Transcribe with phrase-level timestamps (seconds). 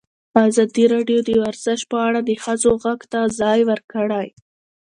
[0.47, 4.27] ازادي راډیو د ورزش په اړه د ښځو غږ ته ځای ورکړی.